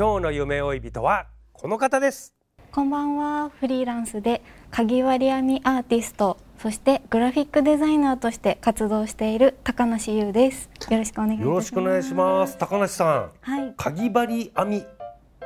[0.00, 2.34] 今日の夢追い人はこの方です。
[2.72, 3.50] こんばんは。
[3.60, 10.70] フリーランスでかぎ針編みアーティストそしてグラフィックデザイナーとして活動している高梨優です。
[10.88, 11.44] よろしくお願いします。
[11.44, 12.56] よろしくお願いします。
[12.56, 13.74] 高梨さんはい。
[13.76, 14.86] かぎ針編み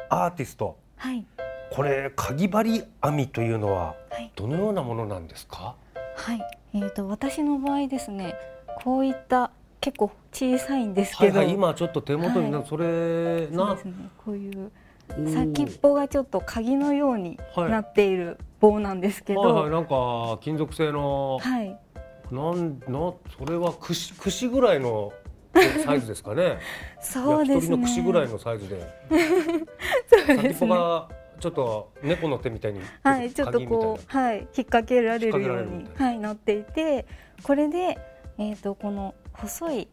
[0.09, 0.79] アーティスト。
[0.99, 1.27] はい。
[1.73, 4.31] これかぎ針編みというのははい。
[4.37, 5.75] どのようなものなんですか？
[6.15, 6.41] はい。
[6.75, 8.37] えー、と私の場合ですね
[8.85, 9.51] こういった
[9.85, 12.67] 結構小さいんですけど、はいはい今ちょっと手元にな、はい。
[12.67, 13.67] それな。
[13.67, 13.95] そうですね。
[14.17, 14.71] こういう
[15.31, 17.71] 先っぽがちょっと鍵のようにはい。
[17.71, 21.39] なっている棒なんですけど、はいははいいなんか金属製の、
[22.31, 25.13] なんなそれは串串ぐらいの
[25.85, 26.61] サイズですかね。
[27.01, 27.69] そうですね。
[27.69, 28.81] 焼き鳥の串ぐらいのサイズで。
[30.09, 30.69] そう先っですね。
[30.69, 31.09] ぽが
[31.41, 37.05] ちょっと猫の手みたいにはい、ちょっとこう、はい、引っ掛けられるようにはい、なっていて、
[37.43, 37.99] これで、
[38.39, 39.89] えっ、と、この細い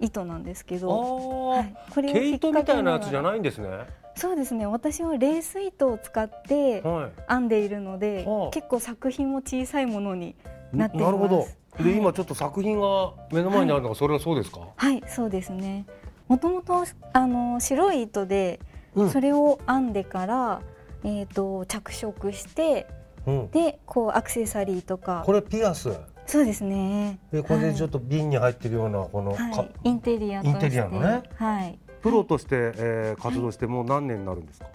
[0.00, 0.92] 糸なんですけど。
[0.92, 3.22] あはい、これあ毛糸みたいなやつじゃい。
[3.22, 3.68] ないんですね。
[4.14, 7.10] そうですね、私はレース糸を使ってはい。
[7.28, 8.50] 編んでいるので、はあ。
[8.50, 10.34] 結構作品も小さいものに
[10.72, 11.12] なっています。
[11.12, 11.46] なるほど。
[11.82, 11.98] で、はい。
[11.98, 15.86] 今ちょっと作品が目の前にあるのがそれはそうですか、はい、そうですね。
[16.28, 18.60] もともとあの白い糸で
[18.94, 19.10] うん。
[19.10, 20.60] それを編んでから、
[21.04, 22.86] えっ、と着色して、
[23.26, 25.22] うん、でこうアクセサリーとか。
[25.24, 25.90] これピアス
[26.32, 27.18] そうですね。
[27.30, 31.24] でこれでちょっと、と瓶に入ってるようなこの、かはい、インテリアインテリアのね。
[31.36, 31.78] はい。
[32.00, 34.66] プロとして、えー活動してもう何年になるんですか、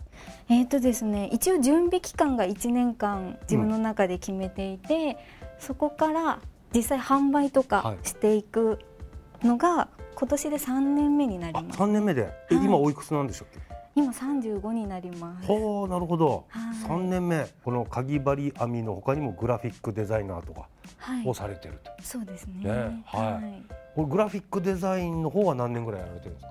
[0.49, 5.17] えっ、とですね、一応準備期間が1年間自分の中で決めていて、
[5.57, 6.41] そこから
[6.75, 7.97] 実際販売とかはい。
[8.07, 8.77] していく
[9.41, 11.77] のが今年で3年目になりあます。
[11.79, 13.66] 三年目で、今おいくつなんでしたっけ？
[13.97, 15.47] 今35になります。
[15.47, 20.67] ほうなるほど、はい三年目このかぎ針編みの他にもグラフィックデザイナーとか
[20.99, 21.33] はいを。
[21.33, 22.63] されてると、そうですね。
[22.63, 23.63] ねはい
[23.95, 26.45] これグラフィックデザインの方は何年ぐらいやられてるんです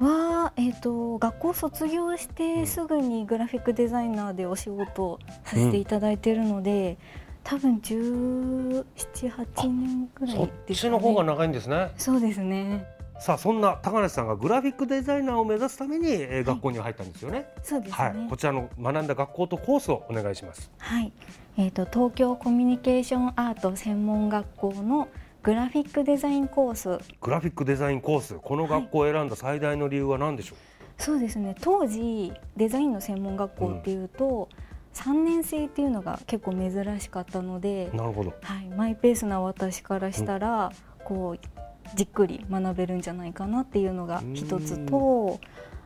[0.00, 0.04] か？
[0.04, 6.98] はえっ、と学校卒業しうんてすぐにグラフィックデザイナーでお仕事をさせていただいているので、
[7.44, 10.90] 多分17、8年ぐらいそっですかね。
[10.90, 12.84] ちの方が長いんですねそうですね。
[13.18, 17.46] さあそんな高梨さんがグラフィックデザイナーを目指すために、えー学校に入ったんですよね。
[17.62, 17.94] そうですね。
[17.96, 20.70] はい、こちらの学んだ学校とコースをお願いします。
[20.78, 21.12] はい、
[21.56, 25.08] えっ、と東京コミュニケーションアート専門学校の
[25.42, 27.04] グラフィックデザインコース。
[27.20, 28.34] グラフィックデザインコース。
[28.34, 30.54] この学校を選んだ最大の理由は何でしょ
[30.96, 31.56] そうですね。
[31.60, 34.48] 当時デザインの専門学校っていうと、
[34.92, 38.34] 三年生っていうのが結構珍しかったのでう、なるほど。
[38.42, 40.72] はい、マイペースな私からしたら、
[41.04, 41.57] こう
[41.94, 45.40] じっくり学べるんじゃないかなっていうのが一つと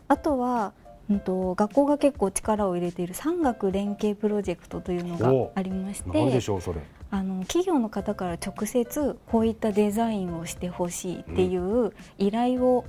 [0.08, 0.72] あとは、
[1.10, 6.80] うん、と学校が結構力を入れている産学連携プロジェクトというのがありましてしょうそれ。
[7.10, 12.86] あの企業の方から直接こういったデザインをしてほしいっていう依頼を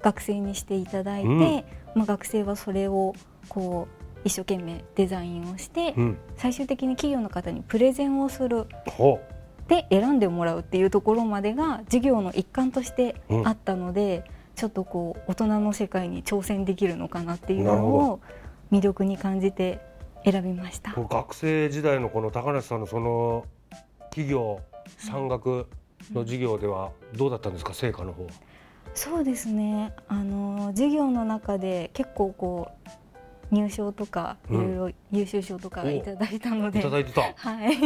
[0.00, 1.64] 学生にしていただいて、うん。
[1.94, 3.14] まあ、学生はそれを
[3.48, 6.18] こう一生懸命デザインをして、うん。
[6.36, 9.20] 最終的に企業の方にプレゼンをするほ
[9.70, 13.48] で選んでもらうっていうところまでが授業の一環としてうん。
[13.48, 14.24] あったので、
[14.56, 18.20] ちょっとこう大人の世界に挑戦できるのかなっていうのを
[18.70, 19.80] 魅力に感じて
[20.24, 20.92] 選びました。
[20.92, 23.46] 学生時代のこの高梨さんのその
[24.10, 24.60] 企業
[24.98, 25.66] 産学
[26.12, 27.72] の授業ではどうだったんですか？
[27.72, 28.30] 成果の方は。
[28.92, 29.94] そうですね。
[30.08, 32.90] あの授業の中で結構こう
[33.50, 37.76] 入賞とかいうんろいろ優秀賞とかいただいたのいで、ただいてた はい、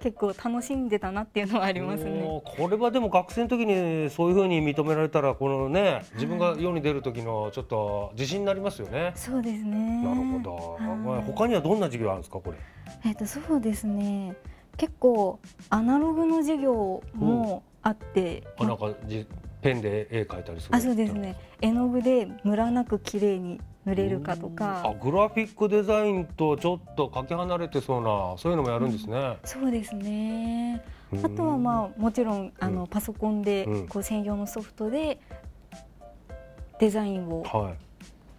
[0.00, 2.42] 結構楽しんでたなっていうのはありますね。
[2.44, 9.12] これはでも学生の時にそういうふうに認められたらこのね自分が世に出る時のちょっと自信になりますよね。
[9.14, 10.02] そうですね。
[10.02, 10.54] なるほど。
[10.74, 12.56] はいまあ他にはどんな授業あるんですかこれ？
[13.04, 14.34] えっとそうですね。
[14.76, 15.38] 結構
[15.70, 19.26] アナログの授業もあって、あなんかじ
[19.60, 30.82] ペンで絵描いたりするあそうですね絵の具でムラなく綺麗に塗れるかとあかグラフィックデザインとちょっとかけ離れてそうなそういうのもやるんですね、そうですね。
[31.12, 31.26] うん。
[31.26, 32.74] あとはまあもちろんあうん。
[32.76, 33.88] のパソコンでうん。
[33.88, 35.18] こう専用のソフトで
[36.78, 37.74] デザインをはい。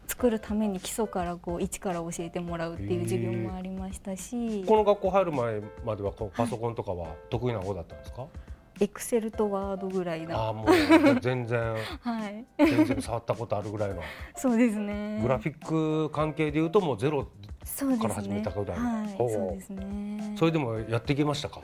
[0.08, 4.64] 作るために基礎からこう一から教えてもらうっていう授業もありましたし。
[4.66, 8.28] この学校入る前まではこうパソコンとかは得意な方だったんですか、
[8.84, 10.48] エクセルとワードぐらいあな。
[10.50, 11.60] あもう全然。
[12.02, 12.46] はい。
[12.58, 14.02] 全然触ったことあるぐらいの。
[14.36, 15.20] そうですね。
[15.22, 17.30] グラフィック関係でいうともうゼロか
[18.10, 18.78] ら始めたぐらい
[19.18, 20.36] そうですね。
[20.38, 21.62] それでもやっていけましたか？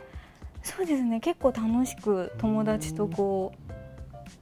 [0.64, 1.20] そうですね。
[1.20, 3.74] 結構楽しく友達とこう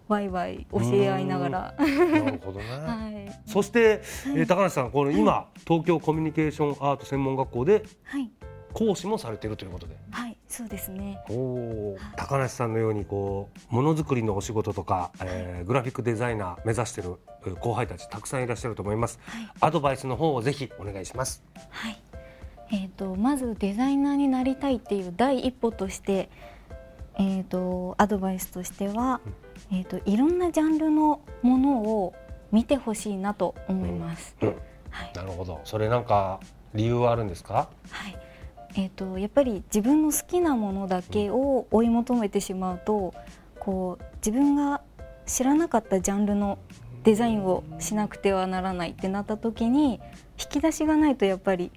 [0.07, 1.75] ワイワイ教え合いながら。
[1.79, 1.85] な
[2.31, 3.49] るほどね、 はい。
[3.49, 4.01] そして、
[4.35, 8.29] えー高梨さんこの今、東京コミュニケーションアート専門学校ではい。
[8.73, 9.97] 講師もされているということで。
[10.11, 11.19] はいそうですね。
[11.29, 19.51] おお高梨さんのようにこうものづくりのお仕事とか、えーグラフィックデザイナー目指しているえー後輩たちたくさんいらっしゃると思います、はい。
[19.61, 21.43] アドバイスの方をぜひお願いします。
[21.69, 22.01] はい。
[22.71, 26.29] えー、とまずデザイナーになりたいっていう第一歩として、
[27.19, 29.21] えー、とアドバイスとしては、
[29.71, 32.15] えー、といろんなジャンルのものを
[32.51, 34.35] 見てほしいなと思います。
[34.41, 34.49] うん。
[34.89, 35.13] はい。
[35.13, 35.61] なるほど。
[35.65, 36.39] それなんか
[36.73, 37.69] 理由はあるんですか？
[37.91, 38.17] はい
[38.77, 43.13] えー、とやっぱり自分の好きなものだけを追い求めてしまうと
[43.59, 44.81] こう自分が
[45.25, 46.59] 知らなかったジャンルの
[47.03, 49.99] デザインをしなくてはならないってなった時に
[50.39, 51.71] 引き出しがないとやっぱり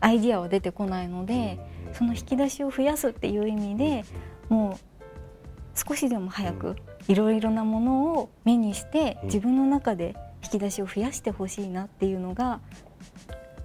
[0.00, 1.60] アイディアは出てこないので、
[1.92, 4.04] その引き出しを増やすっていう意味で
[4.48, 6.76] もう少しでも早く
[7.06, 9.26] いろいろなものを目にしてうん。
[9.26, 12.60] 自分の中で引き出しを増やしてほしいなっていうのが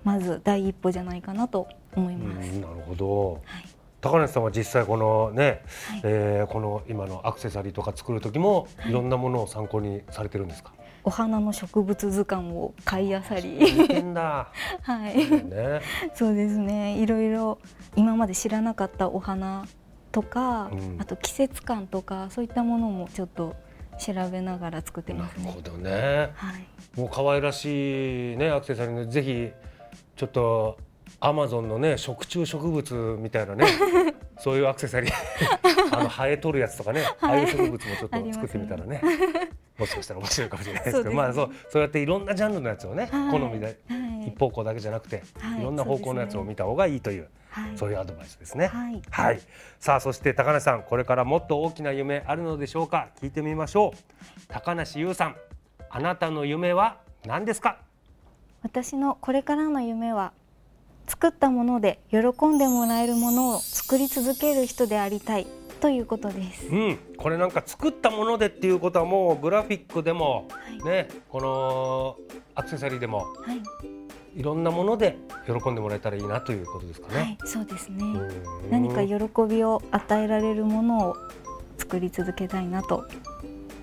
[0.06, 2.48] まず第一歩じゃないかなと思いうんます。
[2.60, 3.34] なるほど。
[3.34, 3.66] はい。
[4.02, 6.02] 高梨さんは実際このね、はい。
[6.04, 8.92] えーこの今のアクセサリーとか作る時もい。
[8.94, 10.72] ろんなものを参考にされてるんですか、
[11.04, 13.58] お花の植物図鑑を買いあさり、
[14.84, 15.82] はい、ね。
[16.14, 17.00] そうですね。
[17.02, 17.58] いろいろ
[17.96, 19.66] 今まで知らなかったお花
[20.12, 20.98] とか、うん。
[21.00, 23.56] あと季節感とかそういったものもちょっと
[23.98, 25.46] 調べながら作ってなますね。
[25.48, 25.62] るほ。
[25.62, 26.30] どね。
[26.36, 27.00] はい。
[27.00, 29.52] もう可愛らしいねアクセサリーでぜひ
[30.16, 30.78] ちょっと
[31.20, 33.66] アマゾンのね食虫植物みたいなね
[34.38, 35.12] そういうアクセサリー
[35.98, 39.02] あのハエ取るやつとかね、ああいう植物もちょっと作ってみたらね
[39.78, 47.78] もしかしたら面白いかもしれないですけどねまあそうそうやっていろんなジャンルのやつをね、はい好みではい一方向だけじゃなくて、はいい、ろんな方向のやつを見た方がいいというはい。
[47.78, 48.68] そういうアドバイスですね。
[48.68, 49.40] はいはい。
[49.80, 53.10] さあそして高梨さんこれからもっと大きな夢あるのでしょうか？
[53.22, 53.98] 聞いてみましょう。
[54.50, 55.36] 高梨優さん
[55.90, 57.78] あなたの夢は何ですか？
[58.66, 60.34] 私のこれからの夢は
[61.06, 65.46] 作ったもので喜んでもらえるものを作り続ける人でありたい
[65.80, 66.66] ということです。
[66.70, 72.18] うん、これなんか作ったものでっていうことはもうグラフィックでも、はいねこの
[72.56, 73.62] アクセサリーでもはい、
[74.40, 75.16] いろんなもので
[75.46, 77.20] 喜んでもらえたらいいなということですかね。
[77.20, 78.04] はい、そうですね。
[78.04, 78.04] う
[78.68, 79.16] ん何か喜
[79.48, 81.16] びを与えられるものを
[81.78, 83.06] 作り続けたいなと。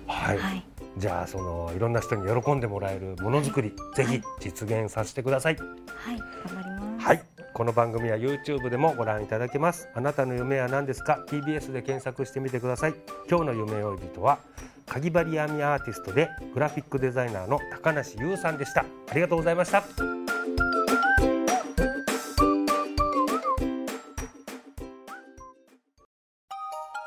[0.07, 0.65] はい、はい、
[0.97, 5.55] じゃあそのいろんな人に喜んでもらえるものづくり、ぜひ実現させてください。
[5.55, 7.05] はい、頑張ります。
[7.05, 7.23] はい。
[7.53, 9.87] この番組は YouTube でもご覧いただけます。
[9.93, 12.95] あなたの夢は何ですか？TBS で検索してみてください。
[13.29, 14.39] 今日の夢追い人は、
[14.87, 18.85] かぎ針編みアーティストでグラフィックデザイナーの高梨優さんでした。
[19.09, 20.22] ありがとうございました。